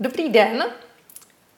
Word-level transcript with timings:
Dobrý 0.00 0.28
den, 0.28 0.64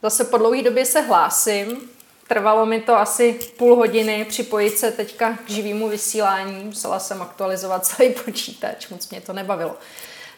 zase 0.03 0.25
po 0.25 0.39
dlouhé 0.39 0.63
době 0.63 0.85
se 0.85 1.01
hlásím. 1.01 1.91
Trvalo 2.29 2.67
mi 2.67 2.81
to 2.81 2.99
asi 2.99 3.33
půl 3.33 3.77
hodiny 3.77 4.25
připojit 4.25 4.79
se 4.79 4.93
teďka 4.93 5.39
k 5.47 5.51
živému 5.51 5.89
vysílání. 5.89 6.65
Musela 6.65 6.99
jsem 6.99 7.23
aktualizovat 7.23 7.87
celý 7.87 8.15
počítač, 8.25 8.89
moc 8.89 9.11
mě 9.11 9.21
to 9.21 9.33
nebavilo. 9.33 9.77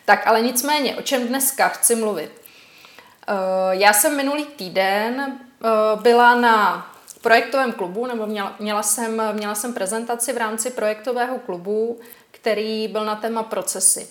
Tak 0.05 0.27
ale 0.27 0.43
nicméně, 0.43 0.97
o 0.97 1.03
čem 1.03 1.29
dneska 1.29 1.69
chci 1.69 1.95
mluvit? 1.95 2.31
Eh, 3.29 3.33
já 3.71 3.93
jsem 3.93 4.17
minulý 4.17 4.47
týden 4.47 5.39
eh, 5.65 5.69
byla 6.03 6.35
na 6.35 6.87
projektovém 7.23 7.73
klubu, 7.73 8.07
nebo 8.07 8.27
měla, 8.27 8.57
měla, 8.59 8.83
jsem, 8.83 9.23
měla 9.33 9.55
jsem 9.55 9.75
prezentaci 9.75 10.33
v 10.33 10.37
rámci 10.37 10.71
projektového 10.71 11.39
klubu, 11.39 12.01
který 12.31 12.89
byl 12.89 13.05
na 13.05 13.17
téma 13.17 13.43
procesy. 13.43 14.09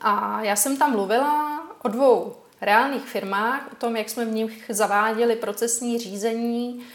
A 0.00 0.42
já 0.42 0.56
jsem 0.56 0.76
tam 0.76 0.90
mluvila 0.92 1.60
o 1.82 1.88
dvou 1.88 2.41
reálných 2.62 3.02
firmách, 3.02 3.72
o 3.72 3.74
tom, 3.74 3.96
jak 3.96 4.08
jsme 4.08 4.24
v 4.24 4.32
nich 4.32 4.64
zaváděli 4.68 5.36
procesní 5.36 5.98
řízení 5.98 6.86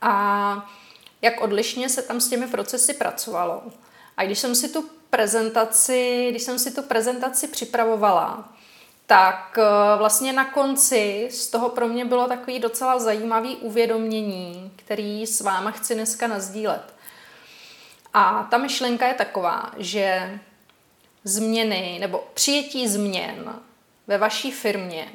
a 0.00 0.70
jak 1.22 1.40
odlišně 1.40 1.88
se 1.88 2.02
tam 2.02 2.20
s 2.20 2.28
těmi 2.28 2.46
procesy 2.46 2.94
pracovalo. 2.94 3.62
A 4.16 4.24
když 4.24 4.38
jsem 4.38 4.54
si 4.54 4.68
tu 4.68 4.88
prezentaci, 5.10 6.26
když 6.30 6.42
jsem 6.42 6.58
si 6.58 6.70
tu 6.70 6.82
prezentaci 6.82 7.48
připravovala, 7.48 8.48
tak 9.06 9.58
eh, 9.58 9.98
vlastně 9.98 10.32
na 10.32 10.44
konci 10.44 11.28
z 11.30 11.46
toho 11.46 11.68
pro 11.68 11.88
mě 11.88 12.04
bylo 12.04 12.26
takový 12.28 12.58
docela 12.58 12.98
zajímavý 12.98 13.56
uvědomění, 13.56 14.72
který 14.76 15.26
s 15.26 15.40
váma 15.40 15.70
chci 15.70 15.94
dneska 15.94 16.26
nazdílet. 16.26 16.94
A 18.14 18.48
ta 18.50 18.58
myšlenka 18.58 19.06
je 19.06 19.14
taková, 19.14 19.72
že 19.76 20.38
změny 21.24 21.98
nebo 22.00 22.24
přijetí 22.34 22.88
změn 22.88 23.60
ve 24.08 24.18
vaší 24.18 24.52
firmě 24.52 25.12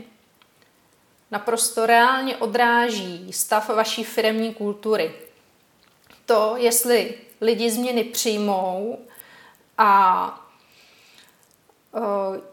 naprosto 1.31 1.85
reálně 1.85 2.37
odráží 2.37 3.33
stav 3.33 3.69
vaší 3.69 4.03
firmní 4.03 4.53
kultury. 4.53 5.13
To, 6.25 6.53
jestli 6.57 7.13
lidi 7.41 7.71
změny 7.71 8.03
přijmou 8.03 8.99
a 9.77 10.39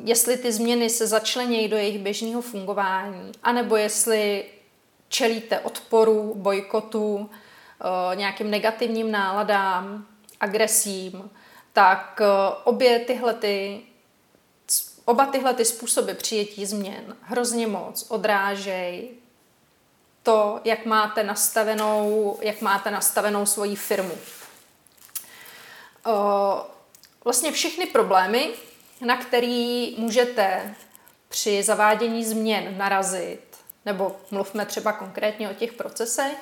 jestli 0.05 0.36
ty 0.36 0.52
změny 0.52 0.91
se 0.91 1.06
začlenějí 1.06 1.69
do 1.69 1.77
jejich 1.77 1.98
běžného 1.98 2.42
fungování, 2.42 3.32
anebo 3.42 3.77
jestli 3.77 4.44
čelíte 5.08 5.60
odporu, 5.60 6.34
bojkotu, 6.36 7.30
nějakým 8.14 8.50
negativním 8.50 9.10
náladám, 9.10 10.06
agresím, 10.41 11.30
tak 11.72 12.20
obě 12.64 12.98
tyhle 12.98 13.34
ty 13.34 13.80
Oba 15.04 15.26
tyhle 15.26 15.54
ty 15.54 15.64
způsoby 15.64 16.12
přijetí 16.12 16.66
změn 16.66 17.16
hrozně 17.22 17.66
moc 17.66 18.06
odrážejí 18.08 19.10
to, 20.22 20.60
jak 20.64 20.86
máte 20.86 21.22
nastavenou, 21.22 22.38
jak 22.42 22.60
máte 22.60 22.90
nastavenou 22.90 23.46
svoji 23.46 23.76
firmu. 23.76 24.14
Vlastně 27.24 27.52
všechny 27.52 27.86
problémy, 27.86 28.50
na 29.00 29.16
který 29.16 29.94
můžete 29.98 30.74
při 31.28 31.62
zavádění 31.62 32.24
změn 32.24 32.78
narazit, 32.78 33.56
nebo 33.86 34.16
mluvme 34.30 34.66
třeba 34.66 34.92
konkrétně 34.92 35.50
o 35.50 35.54
těch 35.54 35.72
procesech, 35.72 36.36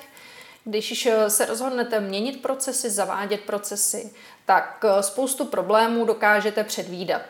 když 0.65 1.09
se 1.29 1.47
rozhodnete 1.47 2.01
měnit 2.01 2.43
procesy, 2.43 2.91
zavádět 2.91 3.41
procesy, 3.41 4.13
tak 4.47 4.85
spoustu 5.01 5.45
problémů 5.45 6.05
dokážete 6.05 6.65
předvídat. 6.65 7.23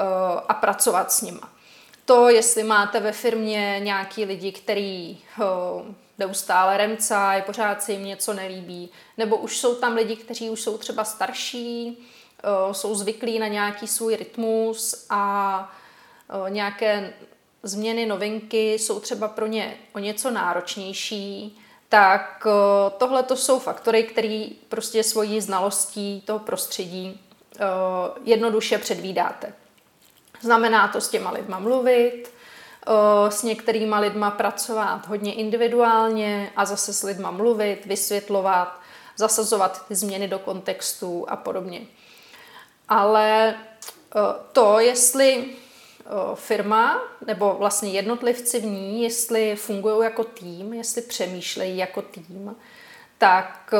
Eh, 0.00 0.40
a 0.48 0.54
pracovat 0.54 1.12
s 1.12 1.22
nima. 1.22 1.50
To, 2.04 2.28
jestli 2.28 2.62
máte 2.62 3.00
ve 3.00 3.12
firmě 3.12 3.80
nějaký 3.82 4.24
lidi, 4.24 4.52
který 4.52 5.18
eh, 5.40 5.44
neustále 6.18 6.76
remcají, 6.76 7.42
pořád 7.42 7.82
se 7.82 7.92
jim 7.92 8.04
něco 8.04 8.34
nelíbí, 8.34 8.90
nebo 9.16 9.36
už 9.36 9.58
jsou 9.58 9.74
tam 9.74 9.94
lidi, 9.94 10.16
kteří 10.16 10.50
už 10.50 10.60
jsou 10.60 10.78
třeba 10.78 11.04
starší, 11.04 11.98
eh, 12.38 12.74
jsou 12.74 12.94
zvyklí 12.94 13.38
na 13.38 13.46
nějaký 13.46 13.86
svůj 13.86 14.16
rytmus 14.16 15.06
a 15.10 15.72
nějaké 16.48 17.12
změny, 17.62 18.06
novinky 18.06 18.72
jsou 18.74 19.00
třeba 19.00 19.28
pro 19.28 19.46
ně 19.46 19.76
o 19.94 19.98
něco 19.98 20.30
náročnější, 20.30 21.58
tak 21.88 22.46
tohle 22.98 23.22
to 23.22 23.36
jsou 23.36 23.58
faktory, 23.58 24.02
které 24.02 24.46
prostě 24.68 25.02
svojí 25.02 25.40
znalostí 25.40 26.20
toho 26.20 26.38
prostředí 26.38 27.20
jednoduše 28.24 28.78
předvídáte. 28.78 29.52
Znamená 30.40 30.88
to 30.88 31.00
s 31.00 31.08
těma 31.08 31.30
lidma 31.30 31.58
mluvit, 31.58 32.24
s 33.28 33.42
některýma 33.42 33.98
lidma 33.98 34.30
pracovat 34.30 35.06
hodně 35.06 35.34
individuálně 35.34 36.52
a 36.56 36.64
zase 36.64 36.92
s 36.92 37.02
lidma 37.02 37.30
mluvit, 37.30 37.86
vysvětlovat, 37.86 38.80
zasazovat 39.16 39.88
ty 39.88 39.94
změny 39.94 40.28
do 40.28 40.38
kontextu 40.38 41.26
a 41.28 41.36
podobně. 41.36 41.80
Ale 42.88 43.54
to, 44.52 44.78
jestli 44.78 45.44
firma 46.34 47.02
nebo 47.26 47.56
vlastně 47.58 47.90
jednotlivci 47.90 48.60
v 48.60 48.64
ní, 48.64 49.02
jestli 49.02 49.56
fungují 49.56 50.04
jako 50.04 50.24
tým, 50.24 50.72
jestli 50.72 51.02
přemýšlejí 51.02 51.76
jako 51.76 52.02
tým, 52.02 52.56
tak 53.18 53.74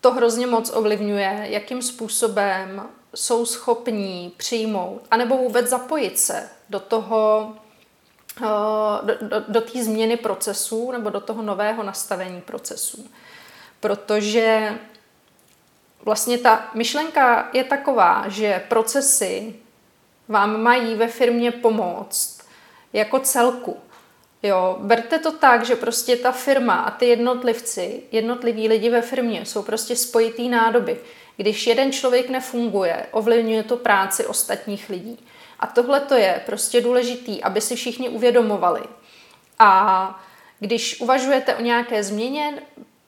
to 0.00 0.10
hrozně 0.12 0.46
moc 0.46 0.70
ovlivňuje, 0.74 1.46
jakým 1.50 1.82
způsobem 1.82 2.88
jsou 3.16 3.46
schopní 3.46 4.32
přijmout, 4.36 5.02
anebo 5.10 5.36
vůbec 5.36 5.66
zapojit 5.66 6.18
se 6.18 6.48
do 6.70 6.80
toho, 6.80 7.52
eh, 8.42 9.06
do, 9.06 9.28
do, 9.28 9.44
do 9.48 9.60
té 9.60 9.84
změny 9.84 10.16
procesů 10.16 10.92
nebo 10.92 11.10
do 11.10 11.20
toho 11.20 11.42
nového 11.42 11.82
nastavení 11.82 12.40
procesů. 12.40 13.06
Protože 13.80 14.78
vlastně 16.04 16.38
ta 16.38 16.70
myšlenka 16.74 17.50
je 17.52 17.64
taková, 17.64 18.24
že 18.28 18.64
procesy 18.68 19.54
vám 20.28 20.62
mají 20.62 20.94
ve 20.94 21.08
firmě 21.08 21.52
pomoct 21.52 22.40
jako 22.92 23.18
celku. 23.18 23.76
Jo, 24.42 24.76
berte 24.80 25.18
to 25.18 25.32
tak, 25.32 25.64
že 25.64 25.76
prostě 25.76 26.16
ta 26.16 26.32
firma 26.32 26.74
a 26.74 26.90
ty 26.90 27.06
jednotlivci, 27.06 28.02
jednotliví 28.12 28.68
lidi 28.68 28.90
ve 28.90 29.02
firmě 29.02 29.44
jsou 29.44 29.62
prostě 29.62 29.96
spojitý 29.96 30.48
nádoby. 30.48 31.00
Když 31.36 31.66
jeden 31.66 31.92
člověk 31.92 32.28
nefunguje, 32.28 33.06
ovlivňuje 33.10 33.62
to 33.62 33.76
práci 33.76 34.26
ostatních 34.26 34.90
lidí. 34.90 35.18
A 35.60 35.66
tohle 35.66 36.00
to 36.00 36.14
je 36.14 36.42
prostě 36.46 36.80
důležitý, 36.80 37.42
aby 37.42 37.60
si 37.60 37.76
všichni 37.76 38.08
uvědomovali. 38.08 38.82
A 39.58 40.24
když 40.60 41.00
uvažujete 41.00 41.54
o 41.54 41.62
nějaké 41.62 42.02
změně, 42.02 42.62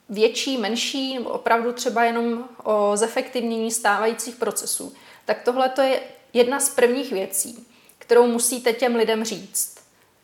větší, 0.09 0.57
menší, 0.57 1.13
nebo 1.13 1.29
opravdu 1.29 1.73
třeba 1.73 2.03
jenom 2.03 2.49
o 2.63 2.91
zefektivnění 2.97 3.71
stávajících 3.71 4.35
procesů, 4.35 4.93
tak 5.25 5.41
tohle 5.43 5.69
to 5.69 5.81
je 5.81 5.99
jedna 6.33 6.59
z 6.59 6.69
prvních 6.69 7.11
věcí, 7.11 7.67
kterou 7.97 8.27
musíte 8.27 8.73
těm 8.73 8.95
lidem 8.95 9.23
říct. 9.23 9.77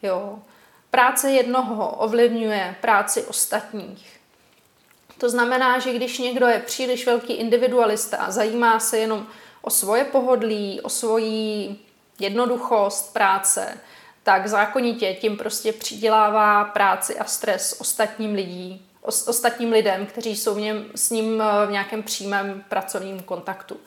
Jo. 0.03 0.39
Práce 0.89 1.31
jednoho 1.31 1.89
ovlivňuje 1.89 2.75
práci 2.81 3.23
ostatních. 3.23 4.19
To 5.25 5.29
znamená, 5.29 5.79
že 5.79 5.93
když 5.93 6.17
někdo 6.17 6.47
je 6.47 6.59
příliš 6.59 7.05
velký 7.05 7.33
individualista 7.33 8.17
a 8.17 8.31
zajímá 8.31 8.79
se 8.79 8.97
jenom 8.97 9.27
o 9.61 9.69
svoje 9.69 10.05
pohodlí, 10.05 10.81
o 10.81 10.89
svoji 10.89 11.75
jednoduchost 12.19 13.13
práce, 13.13 13.77
tak 14.23 14.47
zákonitě 14.47 15.13
tím 15.13 15.37
prostě 15.37 15.73
přidělává 15.73 16.63
práci 16.63 17.19
a 17.19 17.23
stres 17.23 17.77
ostatním 17.79 18.33
lidí, 18.33 18.85
ostatním 19.01 19.71
lidem, 19.71 20.05
kteří 20.05 20.35
jsou 20.35 20.55
v 20.55 20.59
něm, 20.59 20.85
s 20.95 21.09
ním 21.09 21.41
eh, 21.41 21.67
v 21.67 21.71
nějakém 21.71 22.03
přímém 22.03 22.63
pracovním 22.69 23.19
kontaktu. 23.19 23.77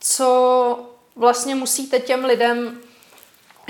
Co 0.00 0.78
vlastně 1.16 1.54
musíte 1.54 2.00
těm 2.00 2.24
lidem 2.24 2.80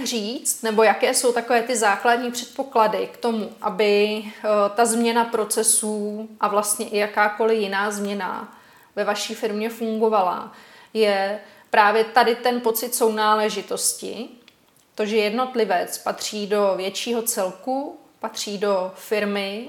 říct, 0.05 0.63
nebo 0.63 0.83
jaké 0.83 1.15
jsou 1.15 1.33
takové 1.33 1.63
ty 1.63 1.77
základní 1.77 2.31
předpoklady 2.31 3.09
k 3.13 3.17
tomu, 3.17 3.53
aby 3.61 4.23
eh, 4.25 4.49
ta 4.75 4.85
změna 4.85 5.25
procesů 5.25 6.29
a 6.41 6.49
vlastně 6.49 6.89
i 6.89 6.99
jakákoliv 6.99 7.59
jiná 7.59 7.91
změna 7.91 8.59
ve 8.97 9.05
vaší 9.05 9.35
firmě 9.35 9.71
fungovala, 9.71 10.53
je 10.95 11.41
právě 11.71 12.05
tady 12.05 12.35
ten 12.35 12.61
pocit 12.61 12.95
sounáležitosti, 12.95 14.29
to, 14.95 15.07
že 15.07 15.17
jednotlivec 15.17 15.99
patří 15.99 16.47
do 16.47 16.75
většího 16.77 17.23
celku, 17.23 18.01
patří 18.21 18.59
do 18.59 18.93
firmy, 18.95 19.69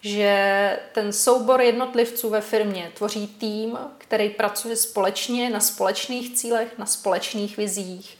že 0.00 0.78
ten 0.92 1.12
soubor 1.12 1.60
jednotlivců 1.60 2.30
ve 2.30 2.40
firmě 2.40 2.92
tvoří 2.94 3.26
tým, 3.26 3.78
který 3.98 4.30
pracuje 4.30 4.76
společně 4.76 5.50
na 5.50 5.60
společných 5.60 6.34
cílech, 6.34 6.78
na 6.78 6.86
společných 6.86 7.56
vizích 7.56 8.18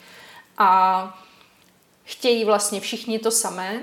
a 0.58 1.18
chtějí 2.04 2.44
vlastně 2.44 2.80
všichni 2.80 3.18
to 3.18 3.30
samé. 3.30 3.82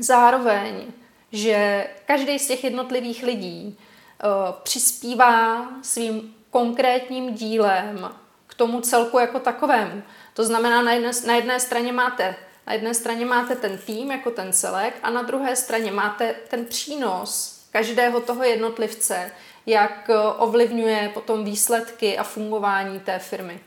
Zároveň, 0.00 0.92
že 1.32 1.86
každý 2.06 2.38
z 2.38 2.48
těch 2.48 2.64
jednotlivých 2.64 3.22
lidí 3.22 3.76
uh, 3.76 4.30
přispívá 4.62 5.68
svým 5.82 6.34
konkrétním 6.50 7.34
dílem 7.34 8.10
k 8.46 8.54
tomu 8.54 8.80
celku 8.80 9.18
jako 9.18 9.40
takovému. 9.40 10.02
To 10.34 10.44
znamená, 10.44 10.82
na 10.82 10.92
jedné, 10.92 11.10
na 11.26 11.34
jedné 11.34 11.60
straně 11.60 11.92
máte 11.92 12.36
na 12.68 12.74
jedné 12.74 12.94
straně 12.94 13.26
máte 13.26 13.56
ten 13.56 13.78
tým 13.78 14.10
jako 14.10 14.30
ten 14.30 14.52
celek 14.52 14.94
a 15.02 15.10
na 15.10 15.22
druhé 15.22 15.56
straně 15.56 15.92
máte 15.92 16.34
ten 16.48 16.64
přínos 16.64 17.60
každého 17.70 18.20
toho 18.20 18.44
jednotlivce, 18.44 19.30
jak 19.66 20.10
ovlivňuje 20.38 21.10
potom 21.14 21.44
výsledky 21.44 22.18
a 22.18 22.22
fungování 22.22 23.00
té 23.00 23.18
firmy. 23.18 23.60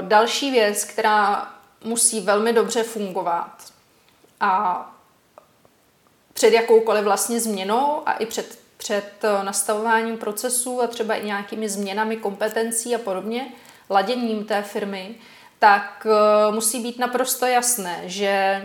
Další 0.00 0.50
věc, 0.50 0.84
která 0.84 1.48
musí 1.84 2.20
velmi 2.20 2.52
dobře 2.52 2.82
fungovat 2.82 3.72
a 4.40 4.94
před 6.32 6.52
jakoukoliv 6.52 7.04
vlastně 7.04 7.40
změnou 7.40 8.02
a 8.06 8.12
i 8.12 8.26
před, 8.26 8.58
před 8.76 9.22
nastavováním 9.42 10.18
procesů 10.18 10.82
a 10.82 10.86
třeba 10.86 11.14
i 11.14 11.26
nějakými 11.26 11.68
změnami 11.68 12.16
kompetencí 12.16 12.94
a 12.94 12.98
podobně, 12.98 13.52
laděním 13.90 14.44
té 14.44 14.62
firmy, 14.62 15.14
tak 15.58 16.06
eh, 16.10 16.52
musí 16.52 16.80
být 16.80 16.98
naprosto 16.98 17.46
jasné, 17.46 18.00
že 18.04 18.62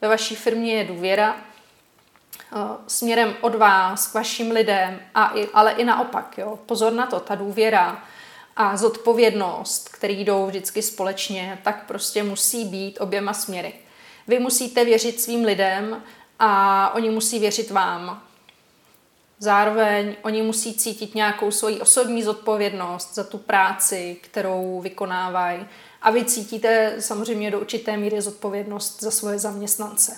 ve 0.00 0.08
vaší 0.08 0.36
firmě 0.36 0.74
je 0.74 0.84
důvěra 0.84 1.36
eh, 1.36 2.56
směrem 2.86 3.34
od 3.40 3.54
vás 3.54 4.06
k 4.06 4.14
vašim 4.14 4.50
lidem, 4.50 5.00
a 5.14 5.32
i, 5.34 5.48
ale 5.54 5.72
i 5.72 5.84
naopak. 5.84 6.38
Jo. 6.38 6.58
Pozor 6.66 6.92
na 6.92 7.06
to, 7.06 7.20
ta 7.20 7.34
důvěra 7.34 8.02
a 8.56 8.76
zodpovědnost, 8.76 9.88
který 9.88 10.24
jdou 10.24 10.46
vždycky 10.46 10.82
společně, 10.82 11.58
tak 11.64 11.86
prostě 11.86 12.22
musí 12.22 12.64
být 12.64 13.00
oběma 13.00 13.32
směry. 13.32 13.72
Vy 14.28 14.38
musíte 14.38 14.84
věřit 14.84 15.20
svým 15.20 15.44
lidem 15.44 16.02
a 16.38 16.94
oni 16.94 17.10
musí 17.10 17.38
věřit 17.38 17.70
vám. 17.70 18.22
Zároveň 19.38 20.16
oni 20.22 20.42
musí 20.42 20.74
cítit 20.74 21.14
nějakou 21.14 21.50
svoji 21.50 21.80
osobní 21.80 22.22
zodpovědnost 22.22 23.14
za 23.14 23.24
tu 23.24 23.38
práci, 23.38 24.16
kterou 24.20 24.80
vykonávají 24.80 25.66
a 26.02 26.10
vy 26.10 26.24
cítíte 26.24 26.96
samozřejmě 26.98 27.50
do 27.50 27.60
určité 27.60 27.96
míry 27.96 28.20
zodpovědnost 28.20 29.02
za 29.02 29.10
svoje 29.10 29.38
zaměstnance. 29.38 30.16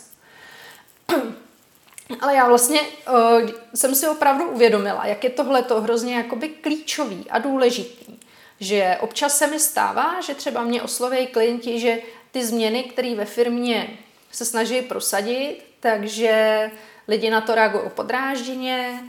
Ale 2.20 2.34
já 2.34 2.48
vlastně 2.48 2.80
uh, 2.80 3.50
jsem 3.74 3.94
si 3.94 4.08
opravdu 4.08 4.50
uvědomila, 4.50 5.06
jak 5.06 5.24
je 5.24 5.30
tohle 5.30 5.62
to 5.62 5.80
hrozně 5.80 6.14
jakoby 6.14 6.48
klíčový 6.48 7.24
a 7.30 7.38
důležitý. 7.38 8.16
Že 8.60 8.96
občas 9.00 9.38
se 9.38 9.46
mi 9.46 9.60
stává, 9.60 10.20
že 10.20 10.34
třeba 10.34 10.62
mě 10.62 10.82
osloví 10.82 11.26
klienti, 11.26 11.80
že 11.80 11.98
ty 12.30 12.44
změny, 12.44 12.82
které 12.82 13.14
ve 13.14 13.24
firmě 13.24 13.98
se 14.30 14.44
snaží 14.44 14.82
prosadit, 14.82 15.64
takže 15.80 16.70
lidi 17.08 17.30
na 17.30 17.40
to 17.40 17.54
reagují 17.54 17.90
podrážděně, 17.94 19.00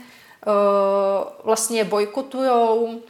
uh, 0.46 0.52
vlastně 1.44 1.84
bojkotujou, 1.84 3.02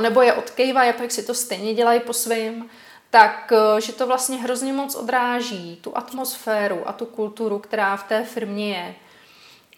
nebo 0.00 0.22
je 0.22 0.32
odkejvají 0.32 0.92
pak 0.92 1.12
si 1.12 1.22
to 1.22 1.34
stejně 1.34 1.74
dělají 1.74 2.00
po 2.00 2.12
svém, 2.12 2.70
tak 3.10 3.52
e, 3.52 3.80
že 3.80 3.92
to 3.92 4.06
vlastně 4.06 4.36
hrozně 4.36 4.72
moc 4.72 4.94
odráží 4.94 5.78
tu 5.80 5.96
atmosféru 5.96 6.88
a 6.88 6.92
tu 6.92 7.06
kulturu, 7.06 7.58
která 7.58 7.96
v 7.96 8.08
té 8.08 8.24
firmě 8.24 8.70
je. 8.76 8.94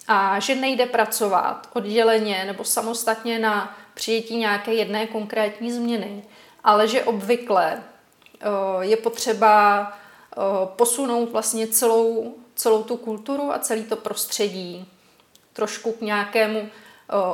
A 0.08 0.40
že 0.40 0.54
nejde 0.54 0.87
pracovat 0.87 1.69
odděleně 1.72 2.44
nebo 2.44 2.64
samostatně 2.64 3.38
na 3.38 3.76
přijetí 3.96 4.37
nějaké 4.37 4.75
jedné 4.75 5.06
konkrétní 5.06 5.72
změny, 5.72 6.25
ale 6.64 6.88
že 6.88 7.04
obvykle 7.04 7.72
e, 7.72 7.81
je 8.81 8.96
potřeba 8.96 9.82
e, 9.82 10.40
posunout 10.76 11.32
vlastně 11.32 11.66
celou, 11.66 12.34
celou 12.54 12.82
tu 12.82 12.96
kulturu 12.96 13.52
a 13.52 13.58
celý 13.58 13.84
to 13.84 13.96
prostředí 13.96 14.88
trošku 15.52 15.93
k 15.93 16.00
nějakému 16.00 16.69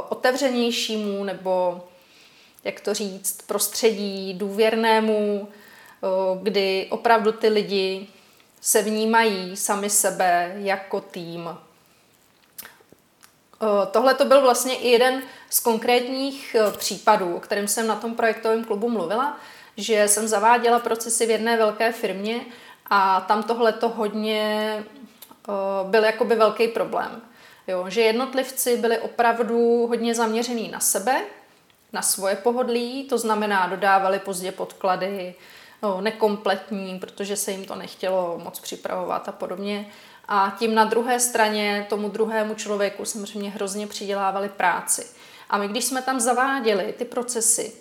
otevřenějšímu 0.09 1.25
nebo 1.25 1.85
jak 2.65 2.81
to 2.81 2.95
říct, 2.95 3.43
prostředí 3.47 4.35
důvěrnému, 4.35 5.49
kdy 6.43 6.87
opravdu 6.91 7.33
ty 7.33 7.49
lidi 7.49 8.07
se 8.61 8.83
vnímají 8.83 9.57
sami 9.57 9.91
sebe 9.91 10.55
jako 10.57 11.01
tým. 11.01 11.59
Tohle 13.91 14.15
to 14.15 14.25
byl 14.25 14.41
vlastně 14.41 14.75
i 14.75 14.89
jeden 14.89 15.23
z 15.51 15.61
konkrétních 15.61 16.57
případů, 16.77 17.37
o 17.37 17.41
kterém 17.41 17.69
jsem 17.69 17.87
na 17.87 17.97
tom 17.97 18.15
projektovém 18.15 18.65
klubu 18.65 18.89
mluvila, 18.89 19.37
že 19.77 20.09
jsem 20.09 20.29
zaváděla 20.29 20.79
procesy 20.79 21.27
v 21.27 21.31
jedné 21.31 21.57
velké 21.57 21.93
firmě 21.93 22.41
a 22.91 23.21
tam 23.21 23.43
tohle 23.43 23.73
to 23.73 23.89
hodně 23.89 24.85
byl 25.83 26.05
jakoby 26.05 26.35
velký 26.35 26.69
problém. 26.69 27.23
Jo, 27.67 27.85
že 27.89 28.01
jednotlivci 28.01 28.77
byli 28.77 28.99
opravdu 28.99 29.87
hodně 29.87 30.15
zaměřený 30.15 30.69
na 30.69 30.81
sebe, 30.81 31.23
na 31.93 32.03
svoje 32.03 32.37
pohodlí, 32.37 33.05
to 33.05 33.19
znamená 33.19 33.67
dodávali 33.67 34.19
pozdě 34.19 34.53
podklady, 34.53 35.35
no, 35.83 36.01
nekompletní, 36.01 36.99
protože 36.99 37.37
se 37.37 37.51
jim 37.51 37.65
to 37.65 37.75
nechtělo 37.75 38.41
moc 38.45 38.61
připravovat 38.61 39.29
a 39.29 39.33
podobně. 39.33 39.87
A 40.35 40.57
tím 40.59 40.75
na 40.75 40.85
druhé 40.85 41.21
straně 41.21 41.87
tomu 41.89 42.09
druhému 42.09 42.55
člověku 42.55 43.05
samozřejmě 43.05 43.51
hrozně 43.51 43.87
přidělávali 43.87 44.49
práci. 44.49 45.07
A 45.51 45.59
my, 45.59 45.69
když 45.69 45.85
jsme 45.85 46.03
tam 46.03 46.21
zaváděli 46.21 46.95
ty 46.99 47.05
procesy, 47.05 47.73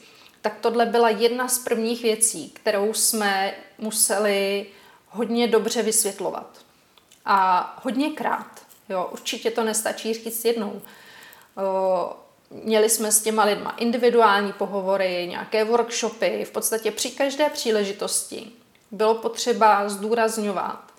tak 0.41 0.53
tohle 0.61 0.85
byla 0.85 1.09
jedna 1.09 1.47
z 1.47 1.59
prvních 1.59 2.03
věcí, 2.03 2.49
kterou 2.49 2.93
jsme 2.93 3.53
museli 3.77 4.65
hodně 5.09 5.47
dobře 5.47 5.83
vysvětlovat. 5.83 6.57
A 7.25 7.79
hodněkrát. 7.83 8.61
Jo, 8.89 9.09
určitě 9.11 9.51
to 9.51 9.63
nestačí 9.63 10.13
říct 10.13 10.45
jednou. 10.45 10.81
Měli 12.49 12.89
jsme 12.89 13.11
s 13.11 13.21
těma 13.21 13.43
lidma 13.43 13.75
individuální 13.77 14.53
pohovory, 14.53 15.27
nějaké 15.29 15.63
workshopy, 15.63 16.45
v 16.45 16.51
podstatě 16.51 16.91
při 16.91 17.11
každé 17.11 17.49
příležitosti 17.49 18.51
bylo 18.91 19.15
potřeba 19.15 19.89
zdůrazňovat, 19.89 20.90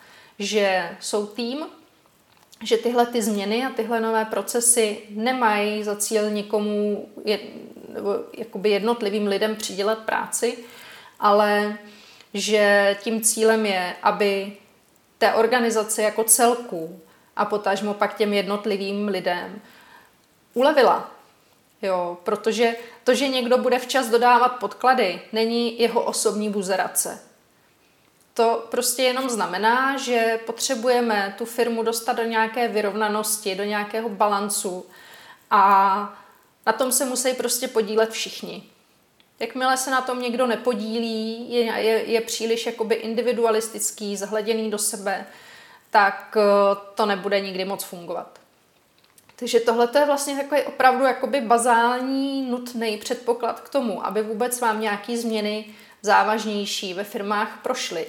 že 0.45 0.97
jsou 1.01 1.27
tým, 1.27 1.67
že 2.63 2.77
tyhle 2.77 3.07
ty 3.07 3.23
změny 3.23 3.67
a 3.67 3.71
tyhle 3.71 4.01
nové 4.01 4.25
procesy 4.25 4.99
nemají 5.11 5.85
za 5.85 5.97
cíl 5.97 6.31
někomu, 6.31 7.09
jed, 7.25 7.41
jakoby 8.39 8.71
jednotlivým 8.71 9.27
lidem 9.27 9.57
přidělat 9.57 9.99
práci, 9.99 10.59
ale 11.21 11.79
že 12.35 12.97
tím 13.03 13.21
cílem 13.21 13.67
je, 13.67 13.95
aby 14.03 14.53
té 15.19 15.35
organizaci 15.35 16.03
jako 16.03 16.25
celku 16.25 17.01
a 17.37 17.45
potažmo 17.45 17.95
pak 17.95 18.17
těm 18.17 18.33
jednotlivým 18.33 19.09
lidem 19.09 19.61
ulevila, 20.55 21.11
Jo, 21.83 22.19
protože 22.25 22.77
to, 23.05 23.15
že 23.15 23.29
někdo 23.29 23.59
bude 23.59 23.79
včas 23.79 24.09
dodávat 24.09 24.49
podklady, 24.49 25.21
není 25.33 25.81
jeho 25.81 26.03
osobní 26.03 26.51
buzerace. 26.51 27.21
To 28.35 28.67
prostě 28.71 29.03
jenom 29.03 29.31
znamená, 29.31 29.97
že 29.97 30.41
potřebujeme 30.47 31.35
tu 31.39 31.45
firmu 31.45 31.83
dostat 31.83 32.13
do 32.13 32.25
nějaké 32.25 32.69
vyrovnanosti, 32.69 33.55
do 33.55 33.65
nějakého 33.65 34.09
balancu 34.09 34.87
a 35.51 36.15
na 36.67 36.73
tom 36.73 36.93
se 36.93 37.05
musí 37.05 37.35
prostě 37.35 37.69
podílet 37.69 38.11
všichni. 38.11 38.63
Jakmile 39.39 39.77
se 39.77 39.91
na 39.91 40.01
tom 40.01 40.23
někdo 40.23 40.47
nepodílí, 40.47 41.53
je, 41.53 41.65
je, 41.65 42.05
je 42.05 42.21
příliš 42.21 42.67
jakoby 42.67 42.95
individualistický, 42.95 44.17
zahleděný 44.17 44.71
do 44.71 44.79
sebe, 44.79 45.27
tak 45.91 46.37
eh, 46.37 46.77
to 46.95 47.07
nebude 47.07 47.41
nikdy 47.41 47.65
moc 47.65 47.85
fungovat. 47.85 48.39
Takže 49.37 49.61
tohle 49.61 49.89
je 49.99 50.07
vlastně 50.07 50.37
takový 50.37 50.63
opravdu 50.63 51.05
jakoby 51.05 51.41
bazální, 51.41 52.43
nutný 52.43 52.97
předpoklad 52.97 53.61
k 53.61 53.69
tomu, 53.69 54.07
aby 54.07 54.23
vůbec 54.23 54.61
vám 54.61 54.81
nějaké 54.81 55.19
změny 55.19 55.65
závažnější 56.03 56.95
ve 56.95 57.05
firmách 57.05 57.59
prošly. 57.63 58.07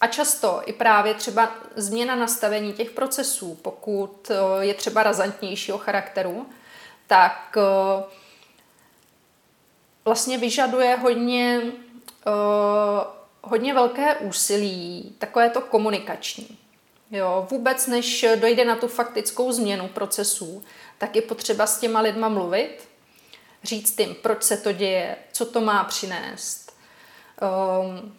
A 0.00 0.06
často 0.06 0.62
i 0.66 0.72
právě 0.72 1.14
třeba 1.14 1.54
změna 1.76 2.14
nastavení 2.14 2.72
těch 2.72 2.90
procesů, 2.90 3.58
pokud 3.62 4.30
eh, 4.30 4.64
je 4.64 4.74
třeba 4.74 5.02
razantnějšího 5.02 5.78
charakteru, 5.78 6.46
tak 7.06 7.56
eh, 7.56 8.04
vlastně 10.04 10.38
vyžaduje 10.38 10.96
hodně, 10.96 11.62
eh, 12.26 12.30
hodně 13.42 13.74
velké 13.74 14.16
úsilí, 14.16 15.14
takové 15.18 15.50
to 15.50 15.60
komunikační. 15.60 16.58
Jo, 17.10 17.46
vůbec 17.50 17.86
než 17.86 18.26
dojde 18.36 18.64
na 18.64 18.76
tu 18.76 18.88
faktickou 18.88 19.52
změnu 19.52 19.88
procesů, 19.88 20.64
tak 20.98 21.16
je 21.16 21.22
potřeba 21.22 21.66
s 21.66 21.78
těma 21.78 22.00
lidma 22.00 22.28
mluvit, 22.28 22.88
říct 23.62 24.00
jim, 24.00 24.14
proč 24.14 24.42
se 24.42 24.56
to 24.56 24.72
děje, 24.72 25.16
co 25.32 25.46
to 25.46 25.60
má 25.60 25.84
přinést, 25.84 26.71
um, 27.40 28.14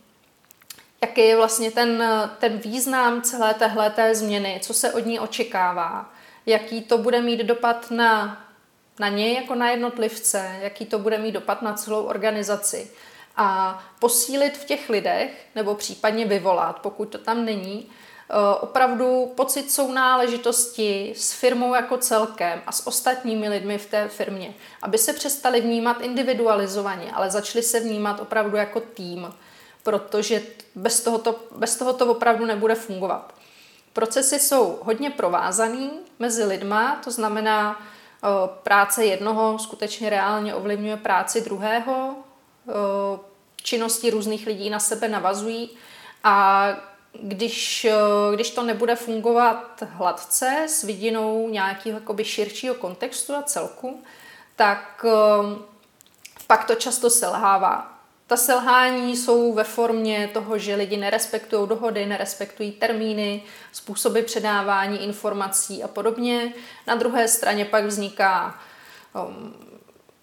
jaký 1.01 1.21
je 1.21 1.35
vlastně 1.35 1.71
ten, 1.71 2.03
ten 2.39 2.57
význam 2.57 3.21
celé 3.21 3.53
téhle 3.53 4.15
změny, 4.15 4.59
co 4.63 4.73
se 4.73 4.93
od 4.93 5.05
ní 5.05 5.19
očekává, 5.19 6.09
jaký 6.45 6.81
to 6.81 6.97
bude 6.97 7.21
mít 7.21 7.39
dopad 7.39 7.91
na, 7.91 8.43
na 8.99 9.09
něj 9.09 9.33
jako 9.33 9.55
na 9.55 9.69
jednotlivce, 9.69 10.55
jaký 10.61 10.85
to 10.85 10.99
bude 10.99 11.17
mít 11.17 11.31
dopad 11.31 11.61
na 11.61 11.73
celou 11.73 12.03
organizaci. 12.03 12.91
A 13.37 13.79
posílit 13.99 14.57
v 14.57 14.65
těch 14.65 14.89
lidech, 14.89 15.45
nebo 15.55 15.75
případně 15.75 16.25
vyvolat, 16.25 16.79
pokud 16.79 17.05
to 17.05 17.17
tam 17.17 17.45
není, 17.45 17.89
opravdu 18.59 19.33
pocit 19.35 19.71
sounáležitosti 19.71 21.13
s 21.17 21.33
firmou 21.33 21.75
jako 21.75 21.97
celkem 21.97 22.61
a 22.67 22.71
s 22.71 22.87
ostatními 22.87 23.49
lidmi 23.49 23.77
v 23.77 23.85
té 23.85 24.07
firmě, 24.07 24.53
aby 24.81 24.97
se 24.97 25.13
přestali 25.13 25.61
vnímat 25.61 26.01
individualizovaně, 26.01 27.11
ale 27.11 27.31
začali 27.31 27.63
se 27.63 27.79
vnímat 27.79 28.19
opravdu 28.19 28.57
jako 28.57 28.79
tým, 28.79 29.33
protože 29.83 30.41
bez 30.75 31.01
toho 31.01 31.17
to, 31.17 31.39
bez 31.55 31.75
toho 31.75 31.93
to 31.93 32.05
opravdu 32.05 32.45
nebude 32.45 32.75
fungovat. 32.75 33.33
Procesy 33.93 34.39
jsou 34.39 34.79
hodně 34.81 35.09
provázaný 35.09 35.91
mezi 36.19 36.43
lidma, 36.43 37.01
to 37.03 37.11
znamená, 37.11 37.81
práce 38.63 39.05
jednoho 39.05 39.59
skutečně 39.59 40.09
reálně 40.09 40.55
ovlivňuje 40.55 40.97
práci 40.97 41.41
druhého, 41.41 42.15
činnosti 43.63 44.09
různých 44.09 44.47
lidí 44.47 44.69
na 44.69 44.79
sebe 44.79 45.07
navazují 45.07 45.69
a 46.23 46.67
když, 47.21 47.87
když 48.35 48.49
to 48.49 48.63
nebude 48.63 48.95
fungovat 48.95 49.83
hladce 49.89 50.65
s 50.67 50.83
vidinou 50.83 51.49
nějakého 51.49 51.99
jakoby 51.99 52.25
širšího 52.25 52.75
kontextu 52.75 53.35
a 53.35 53.41
celku, 53.41 54.03
tak 54.55 55.05
pak 56.47 56.65
to 56.65 56.75
často 56.75 57.09
selhává. 57.09 57.93
Ta 58.27 58.37
selhání 58.37 59.17
jsou 59.17 59.53
ve 59.53 59.63
formě 59.63 60.29
toho, 60.33 60.57
že 60.57 60.75
lidi 60.75 60.97
nerespektují 60.97 61.69
dohody, 61.69 62.05
nerespektují 62.05 62.71
termíny, 62.71 63.43
způsoby 63.71 64.19
předávání 64.19 65.03
informací 65.03 65.83
a 65.83 65.87
podobně. 65.87 66.53
Na 66.87 66.95
druhé 66.95 67.27
straně 67.27 67.65
pak 67.65 67.85
vzniká, 67.85 68.59
um, 69.27 69.53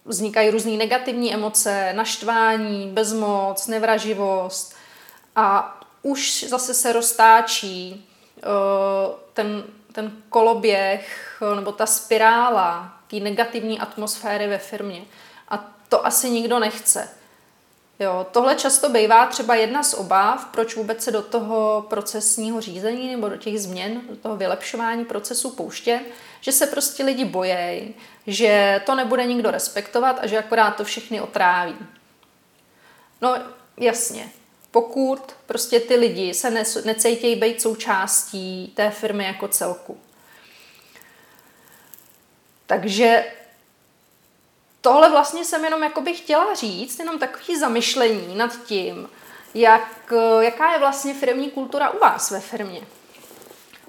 vznikají 0.05 0.49
různé 0.49 0.71
negativní 0.71 1.33
emoce, 1.33 1.93
naštvání, 1.93 2.87
bezmoc, 2.93 3.67
nevraživost 3.67 4.75
a 5.35 5.77
už 6.01 6.45
zase 6.49 6.73
se 6.73 6.93
roztáčí 6.93 8.05
uh, 8.35 9.15
ten, 9.33 9.63
ten 9.91 10.11
koloběh 10.29 11.37
nebo 11.55 11.71
ta 11.71 11.85
spirála 11.85 12.97
té 13.07 13.15
negativní 13.15 13.79
atmosféry 13.79 14.47
ve 14.47 14.57
firmě. 14.57 15.01
A 15.49 15.71
to 15.89 16.05
asi 16.05 16.29
nikdo 16.29 16.59
nechce. 16.59 17.09
Jo, 17.99 18.27
tohle 18.31 18.55
často 18.55 18.89
bývá 18.89 19.25
třeba 19.25 19.55
jedna 19.55 19.83
z 19.83 19.93
obav, 19.93 20.45
proč 20.45 20.75
vůbec 20.75 21.03
se 21.03 21.11
do 21.11 21.21
toho 21.21 21.85
procesního 21.89 22.61
řízení 22.61 23.11
nebo 23.11 23.29
do 23.29 23.37
těch 23.37 23.61
změn, 23.61 24.01
do 24.09 24.15
toho 24.15 24.35
vylepšování 24.37 25.05
procesu 25.05 25.49
pouštět, 25.49 26.01
že 26.41 26.51
se 26.51 26.67
prostě 26.67 27.03
lidi 27.03 27.25
bojejí, 27.25 27.95
že 28.27 28.81
to 28.85 28.95
nebude 28.95 29.25
nikdo 29.25 29.51
respektovat 29.51 30.19
a 30.21 30.27
že 30.27 30.37
akorát 30.37 30.71
to 30.71 30.83
všechny 30.83 31.21
otráví. 31.21 31.75
No 33.21 33.37
jasně, 33.77 34.29
pokud 34.71 35.19
prostě 35.45 35.79
ty 35.79 35.95
lidi 35.95 36.33
se 36.33 36.49
ne, 36.49 36.63
necejtějí 36.85 37.35
být 37.35 37.61
součástí 37.61 38.73
té 38.75 38.89
firmy 38.89 39.23
jako 39.23 39.47
celku. 39.47 39.97
Takže 42.65 43.25
tohle 44.81 45.09
vlastně 45.09 45.45
jsem 45.45 45.65
jenom 45.65 45.83
jakoby 45.83 46.13
chtěla 46.13 46.53
říct, 46.53 46.99
jenom 46.99 47.19
takový 47.19 47.59
zamyšlení 47.59 48.35
nad 48.35 48.63
tím, 48.65 49.09
jak, 49.53 50.13
jaká 50.39 50.73
je 50.73 50.79
vlastně 50.79 51.13
firmní 51.13 51.51
kultura 51.51 51.89
u 51.89 51.99
vás 51.99 52.31
ve 52.31 52.39
firmě. 52.39 52.81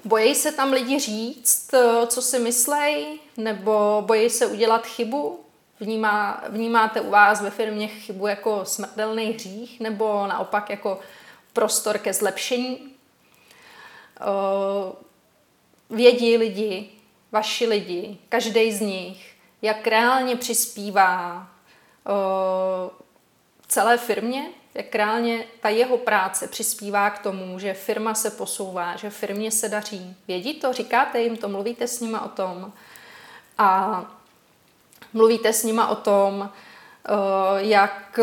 Bojí 0.05 0.35
se 0.35 0.51
tam 0.51 0.73
lidi 0.73 0.99
říct, 0.99 1.71
co 2.07 2.21
si 2.21 2.39
myslej, 2.39 3.19
nebo 3.37 4.03
bojí 4.05 4.29
se 4.29 4.45
udělat 4.45 4.87
chybu? 4.87 5.42
Vnímá, 5.79 6.43
vnímáte 6.49 7.01
u 7.01 7.09
vás 7.09 7.41
ve 7.41 7.49
firmě 7.49 7.87
chybu 7.87 8.27
jako 8.27 8.65
smrtelný 8.65 9.25
hřích, 9.25 9.79
nebo 9.79 10.27
naopak 10.27 10.69
jako 10.69 10.99
prostor 11.53 11.97
ke 11.97 12.13
zlepšení? 12.13 12.95
Vědí 15.89 16.37
lidi, 16.37 16.89
vaši 17.31 17.67
lidi, 17.67 18.17
každý 18.29 18.71
z 18.71 18.81
nich, 18.81 19.35
jak 19.61 19.87
reálně 19.87 20.35
přispívá 20.35 21.47
uh, 22.07 22.91
celé 23.67 23.97
firmě, 23.97 24.49
jak 24.73 24.95
reálně 24.95 25.45
ta 25.61 25.69
jeho 25.69 25.97
práce 25.97 26.47
přispívá 26.47 27.09
k 27.09 27.19
tomu, 27.19 27.59
že 27.59 27.73
firma 27.73 28.13
se 28.13 28.31
posouvá, 28.31 28.95
že 28.95 29.09
firmě 29.09 29.51
se 29.51 29.69
daří. 29.69 30.15
Vědí 30.27 30.53
to, 30.53 30.73
říkáte 30.73 31.21
jim 31.21 31.37
to, 31.37 31.49
mluvíte 31.49 31.87
s 31.87 31.99
nima 31.99 32.25
o 32.25 32.29
tom 32.29 32.73
a 33.57 34.01
mluvíte 35.13 35.53
s 35.53 35.63
nima 35.63 35.87
o 35.87 35.95
tom, 35.95 36.39
uh, 36.39 37.17
jak 37.57 38.19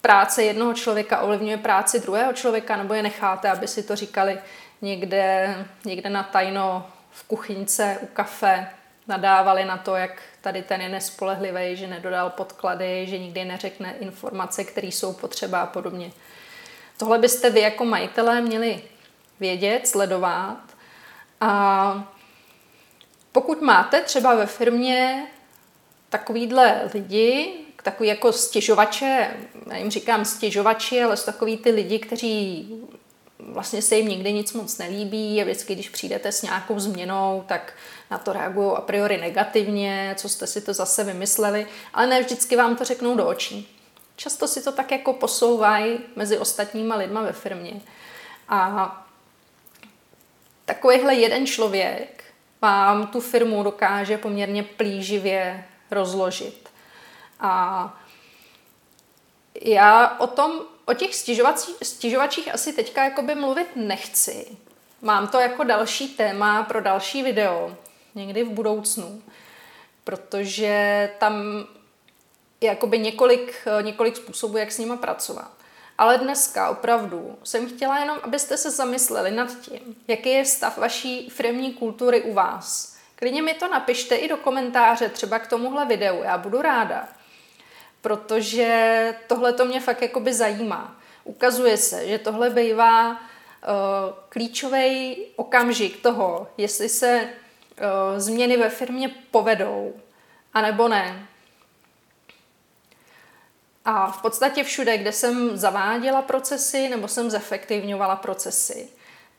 práce 0.00 0.42
jednoho 0.42 0.74
člověka 0.74 1.20
ovlivňuje 1.20 1.56
práci 1.56 2.00
druhého 2.00 2.32
člověka, 2.32 2.76
nebo 2.76 2.94
je 2.94 3.02
necháte, 3.02 3.50
aby 3.50 3.68
si 3.68 3.82
to 3.82 3.96
říkali 3.96 4.38
někde, 4.82 5.54
někde 5.84 6.10
na 6.10 6.22
tajno 6.22 6.86
v 7.10 7.22
kuchyňce 7.22 7.98
u 8.00 8.06
kafe, 8.06 8.70
nadávali 9.08 9.64
na 9.64 9.76
to, 9.76 9.96
jak 9.96 10.22
tady 10.40 10.62
ten 10.62 10.80
je 10.80 10.88
nespolehlivý, 10.88 11.76
že 11.76 11.86
nedodal 11.86 12.30
podklady, 12.30 13.06
že 13.06 13.18
nikdy 13.18 13.44
neřekne 13.44 13.94
informace, 14.00 14.64
které 14.64 14.86
jsou 14.86 15.12
potřeba 15.12 15.60
a 15.60 15.66
podobně. 15.66 16.12
Tohle 16.96 17.18
byste 17.18 17.50
vy 17.50 17.60
jako 17.60 17.84
majitelé 17.84 18.40
měli 18.40 18.82
vědět, 19.40 19.88
sledovat. 19.88 20.58
A 21.40 22.04
pokud 23.32 23.62
máte 23.62 24.00
třeba 24.00 24.34
ve 24.34 24.46
firmě 24.46 25.26
takovýhle 26.10 26.90
lidi, 26.94 27.52
takový 27.82 28.08
jako 28.08 28.32
stěžovače, 28.32 29.36
já 29.70 29.76
jim 29.76 29.90
říkám 29.90 30.24
stěžovači, 30.24 31.02
ale 31.02 31.16
jsou 31.16 31.24
takový 31.24 31.56
ty 31.56 31.70
lidi, 31.70 31.98
kteří 31.98 32.68
vlastně 33.38 33.82
se 33.82 33.96
jim 33.96 34.08
nikdy 34.08 34.32
nic 34.32 34.52
moc 34.52 34.78
nelíbí 34.78 35.40
a 35.40 35.44
vždycky, 35.44 35.74
když 35.74 35.88
přijdete 35.88 36.32
s 36.32 36.42
nějakou 36.42 36.78
změnou, 36.78 37.44
tak 37.46 37.72
na 38.10 38.18
to 38.18 38.32
reagují 38.32 38.72
a 38.76 38.80
priori 38.80 39.18
negativně, 39.18 40.14
co 40.18 40.28
jste 40.28 40.46
si 40.46 40.60
to 40.60 40.74
zase 40.74 41.04
vymysleli, 41.04 41.66
ale 41.94 42.06
ne 42.06 42.20
vždycky 42.22 42.56
vám 42.56 42.76
to 42.76 42.84
řeknou 42.84 43.16
do 43.16 43.26
očí. 43.26 43.76
Často 44.16 44.48
si 44.48 44.64
to 44.64 44.72
tak 44.72 44.90
jako 44.90 45.12
posouvají 45.12 45.98
mezi 46.16 46.38
ostatníma 46.38 46.96
lidma 46.96 47.22
ve 47.22 47.32
firmě. 47.32 47.80
A 48.48 49.06
takovýhle 50.64 51.14
jeden 51.14 51.46
člověk 51.46 52.24
vám 52.62 53.06
tu 53.06 53.20
firmu 53.20 53.62
dokáže 53.62 54.18
poměrně 54.18 54.62
plíživě 54.62 55.64
rozložit. 55.90 56.68
A 57.40 58.00
já 59.62 60.18
o 60.18 60.26
tom, 60.26 60.60
o 60.84 60.94
těch 60.94 61.14
stěžovačích 61.82 62.54
asi 62.54 62.72
teďka 62.72 63.04
jakoby 63.04 63.34
mluvit 63.34 63.68
nechci. 63.76 64.46
Mám 65.02 65.28
to 65.28 65.38
jako 65.38 65.64
další 65.64 66.08
téma 66.08 66.62
pro 66.62 66.80
další 66.80 67.22
video, 67.22 67.76
někdy 68.14 68.44
v 68.44 68.50
budoucnu, 68.50 69.22
protože 70.04 71.10
tam 71.18 71.34
je 72.60 72.68
jakoby 72.68 72.98
několik, 72.98 73.64
několik 73.82 74.16
způsobů, 74.16 74.56
jak 74.56 74.72
s 74.72 74.78
nima 74.78 74.96
pracovat. 74.96 75.50
Ale 75.98 76.18
dneska 76.18 76.70
opravdu 76.70 77.38
jsem 77.44 77.68
chtěla 77.68 77.98
jenom, 77.98 78.18
abyste 78.22 78.56
se 78.56 78.70
zamysleli 78.70 79.30
nad 79.30 79.60
tím, 79.60 79.96
jaký 80.08 80.28
je 80.28 80.44
stav 80.44 80.78
vaší 80.78 81.30
firmní 81.30 81.72
kultury 81.72 82.22
u 82.22 82.34
vás. 82.34 82.96
Klidně 83.20 83.42
mi 83.42 83.54
to 83.54 83.68
napište 83.68 84.16
i 84.16 84.28
do 84.28 84.36
komentáře, 84.36 85.08
třeba 85.08 85.38
k 85.38 85.46
tomuhle 85.46 85.86
videu, 85.86 86.22
já 86.22 86.38
budu 86.38 86.62
ráda. 86.62 87.08
Protože 88.00 89.14
tohle 89.26 89.52
to 89.52 89.64
mě 89.64 89.80
fakt 89.80 90.02
jakoby 90.02 90.34
zajímá. 90.34 90.96
Ukazuje 91.24 91.76
se, 91.76 92.08
že 92.08 92.18
tohle 92.18 92.50
bývá 92.50 93.10
uh, 93.10 93.16
klíčový 94.28 95.16
okamžik 95.36 96.02
toho, 96.02 96.48
jestli 96.56 96.88
se 96.88 97.28
Eh, 97.80 98.20
změny 98.20 98.56
ve 98.56 98.68
firmě 98.68 99.08
povedou, 99.30 99.92
anebo 100.54 100.88
ne. 100.88 101.26
A 103.84 104.10
v 104.10 104.22
podstatě 104.22 104.64
všude, 104.64 104.98
kde 104.98 105.12
jsem 105.12 105.56
zaváděla 105.56 106.22
procesy 106.22 106.88
nebo 106.88 107.08
jsem 107.08 107.30
zefektivňovala 107.30 108.16
procesy, 108.16 108.88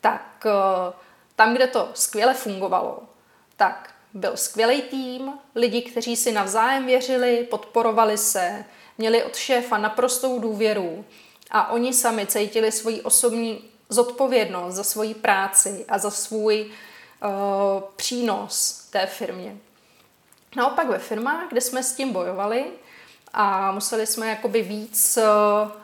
tak 0.01 0.45
eh, 0.45 0.93
tam, 1.35 1.53
kde 1.53 1.67
to 1.67 1.89
skvěle 1.93 2.33
fungovalo, 2.33 3.00
tak 3.61 3.93
byl 4.13 4.37
skvělý 4.37 4.81
tým, 4.81 5.33
lidi, 5.55 5.81
kteří 5.81 6.15
si 6.15 6.31
navzájem 6.31 6.85
věřili, 6.85 7.47
podporovali 7.49 8.17
se, 8.17 8.65
měli 8.97 9.23
od 9.23 9.35
šéfa 9.35 9.77
naprostou 9.77 10.39
důvěru 10.39 11.05
a 11.51 11.71
oni 11.71 11.93
sami 11.93 12.25
cítili 12.25 12.71
svoji 12.71 13.01
osobní 13.01 13.61
zodpovědnost 13.89 14.75
za 14.75 14.83
svoji 14.83 15.13
práci 15.13 15.85
a 15.87 15.97
za 15.97 16.11
svůj 16.11 16.71
Eh, 17.23 17.83
přínos 17.95 18.85
té 18.89 19.05
firmě. 19.05 19.57
Naopak 20.55 20.87
ve 20.87 20.99
firmách, 20.99 21.49
kde 21.49 21.61
jsme 21.61 21.83
s 21.83 21.95
tím 21.95 22.13
bojovali 22.13 22.65
a 23.33 23.71
museli 23.71 24.07
jsme 24.07 24.29
jakoby 24.29 24.61
víc, 24.61 25.17
eh, 25.17 25.23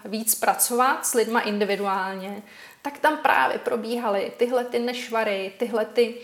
víc 0.05 0.35
pracovat 0.35 1.05
s 1.05 1.13
lidma 1.13 1.41
individuálně, 1.41 2.43
tak 2.81 2.97
tam 2.97 3.17
právě 3.17 3.59
probíhaly 3.59 4.31
tyhle 4.37 4.63
ty 4.63 4.79
nešvary, 4.79 5.53
tyhle 5.57 5.85
ty 5.85 6.15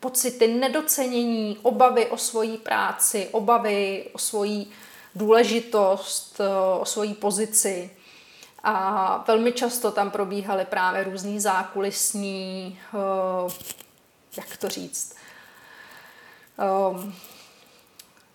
pocity 0.00 0.46
nedocenění, 0.48 1.58
obavy 1.62 2.06
o 2.06 2.16
svoji 2.16 2.58
práci, 2.58 3.28
obavy 3.32 4.06
o 4.12 4.18
svoji 4.18 4.66
důležitost, 5.14 6.40
eh, 6.40 6.80
o 6.80 6.84
svoji 6.84 7.14
pozici. 7.14 7.90
A 8.64 9.24
velmi 9.26 9.52
často 9.52 9.90
tam 9.90 10.10
probíhaly 10.10 10.64
právě 10.64 11.04
různý 11.04 11.40
zákulisní, 11.40 12.78
uh, 12.94 13.52
jak 14.36 14.56
to 14.56 14.68
říct, 14.68 15.16
um, 16.92 17.14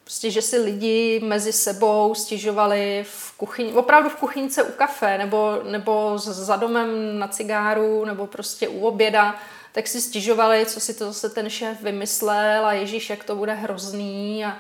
prostě, 0.04 0.32
že 0.32 0.42
si 0.42 0.58
lidi 0.58 1.22
mezi 1.24 1.54
sebou 1.54 2.16
stěžovali 2.16 3.06
v 3.10 3.38
kuchyni, 3.38 3.74
opravdu 3.74 4.10
v 4.10 4.16
kuchyňce 4.16 4.64
u 4.64 4.72
kafe, 4.72 5.18
nebo, 5.18 5.60
nebo 5.64 6.18
za 6.18 6.56
domem 6.56 7.20
na 7.20 7.28
cigáru, 7.28 8.06
nebo 8.06 8.28
prostě 8.28 8.68
u 8.68 8.86
oběda, 8.86 9.36
tak 9.76 9.88
si 9.88 10.02
stěžovali, 10.02 10.66
co 10.66 10.80
si 10.80 10.94
to 10.94 11.06
zase 11.06 11.30
ten 11.30 11.50
šéf 11.50 11.82
vymyslel 11.82 12.66
a 12.66 12.74
ježíš, 12.74 13.10
jak 13.10 13.24
to 13.24 13.36
bude 13.36 13.54
hrozný 13.54 14.46
a 14.46 14.58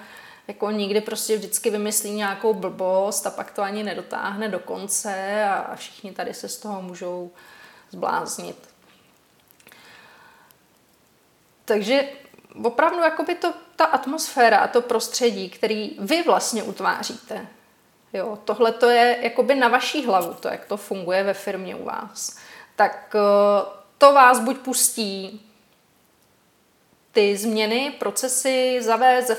jako 0.47 0.71
nikdy 0.71 1.01
prostě 1.01 1.37
vždycky 1.37 1.69
vymyslí 1.69 2.11
nějakou 2.11 2.53
blbost 2.53 3.27
a 3.27 3.29
pak 3.29 3.51
to 3.51 3.61
ani 3.61 3.83
nedotáhne 3.83 4.49
do 4.49 4.59
konce 4.59 5.43
a 5.43 5.75
všichni 5.75 6.11
tady 6.11 6.33
se 6.33 6.49
z 6.49 6.57
toho 6.57 6.81
můžou 6.81 7.31
zbláznit. 7.91 8.57
Takže 11.65 12.09
opravdu 12.63 12.99
jakoby 12.99 13.35
to, 13.35 13.53
ta 13.75 13.85
atmosféra 13.85 14.57
a 14.57 14.67
to 14.67 14.81
prostředí, 14.81 15.49
který 15.49 15.95
vy 15.99 16.23
vlastně 16.23 16.63
utváříte, 16.63 17.47
jo, 18.13 18.39
tohle 18.45 18.71
to 18.71 18.89
je 18.89 19.17
jakoby 19.21 19.55
na 19.55 19.67
vaší 19.67 20.05
hlavu, 20.05 20.33
to, 20.33 20.47
jak 20.47 20.65
to 20.65 20.77
funguje 20.77 21.23
ve 21.23 21.33
firmě 21.33 21.75
u 21.75 21.85
vás, 21.85 22.37
tak 22.75 23.15
eh, 23.15 23.84
to 24.05 24.13
vás 24.13 24.39
buď 24.39 24.57
pustí 24.57 25.41
ty 27.11 27.37
změny, 27.37 27.93
procesy 27.99 28.77
zavést, 28.81 29.31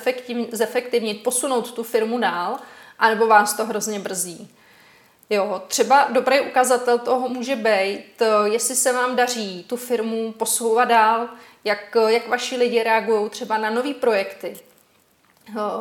zefektivnit, 0.53 1.23
posunout 1.23 1.73
tu 1.73 1.83
firmu 1.83 2.19
dál, 2.19 2.59
anebo 2.99 3.27
vás 3.27 3.57
to 3.57 3.67
hrozně 3.67 3.99
brzí. 3.99 4.51
Jo, 5.31 5.63
třeba 5.69 6.09
dobrý 6.11 6.41
ukazatel 6.41 6.99
toho 6.99 7.29
může 7.29 7.57
být, 7.57 8.23
jestli 8.45 8.77
se 8.77 8.93
vám 8.93 9.17
daří 9.17 9.65
tu 9.69 9.77
firmu 9.77 10.33
posouvat 10.33 10.89
dál, 10.89 11.29
jak, 11.65 11.97
jak 12.07 12.29
vaši 12.29 12.57
lidi 12.57 12.83
reagují 12.83 13.31
třeba 13.31 13.59
na 13.59 13.71
nové 13.71 13.95
projekty, 13.95 14.57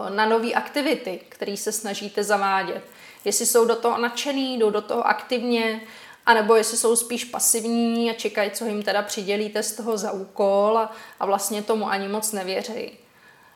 na 0.09 0.25
nové 0.25 0.53
aktivity, 0.53 1.19
které 1.29 1.57
se 1.57 1.71
snažíte 1.71 2.23
zavádět. 2.23 2.83
Jestli 3.25 3.45
jsou 3.45 3.65
do 3.65 3.75
toho 3.75 3.97
nadšený, 3.97 4.57
jdou 4.57 4.69
do 4.69 4.81
toho 4.81 5.07
aktivně, 5.07 5.81
anebo 6.25 6.55
jestli 6.55 6.77
jsou 6.77 6.95
spíš 6.95 7.23
pasivní 7.23 8.11
a 8.11 8.13
čekají, 8.13 8.51
co 8.51 8.65
jim 8.65 8.83
teda 8.83 9.01
přidělíte 9.01 9.63
z 9.63 9.71
toho 9.71 9.97
za 9.97 10.11
úkol 10.11 10.77
a, 10.77 10.91
a 11.19 11.25
vlastně 11.25 11.63
tomu 11.63 11.89
ani 11.89 12.07
moc 12.07 12.31
nevěří. 12.31 12.97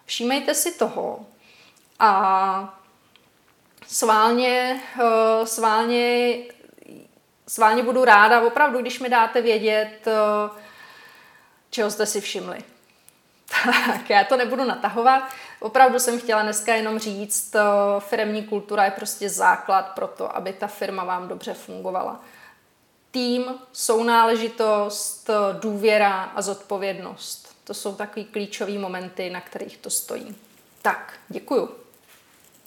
Všímejte 0.05 0.53
si 0.53 0.71
toho 0.71 1.19
a 1.99 2.79
sválně, 3.87 4.81
eh, 4.99 5.45
sválně, 5.45 6.35
sválně 7.47 7.83
budu 7.83 8.05
ráda, 8.05 8.41
opravdu, 8.41 8.79
když 8.79 8.99
mi 8.99 9.09
dáte 9.09 9.41
vědět, 9.41 10.07
eh, 10.07 10.59
čeho 11.69 11.91
jste 11.91 12.05
si 12.05 12.21
všimli. 12.21 12.59
Tak 13.87 14.09
já 14.09 14.23
to 14.23 14.37
nebudu 14.37 14.63
natahovat. 14.63 15.23
Opravdu 15.59 15.99
jsem 15.99 16.19
chtěla 16.19 16.41
dneska 16.41 16.75
jenom 16.75 16.99
říct, 16.99 17.55
eh, 17.55 17.61
firmní 17.99 18.43
kultura 18.43 18.85
je 18.85 18.91
prostě 18.91 19.29
základ 19.29 19.89
pro 19.89 20.07
to, 20.07 20.35
aby 20.35 20.53
ta 20.53 20.67
firma 20.67 21.03
vám 21.03 21.27
dobře 21.27 21.53
fungovala 21.53 22.19
tým, 23.11 23.45
sounáležitost, 23.73 25.29
důvěra 25.59 26.23
a 26.23 26.41
zodpovědnost. 26.41 27.55
To 27.63 27.73
jsou 27.73 27.95
takový 27.95 28.25
klíčové 28.25 28.77
momenty, 28.77 29.29
na 29.29 29.41
kterých 29.41 29.77
to 29.77 29.89
stojí. 29.89 30.35
Tak, 30.81 31.13
děkuju. 31.29 31.69